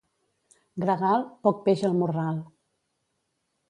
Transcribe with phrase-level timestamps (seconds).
[0.85, 2.45] Gregal, poc peix al morral.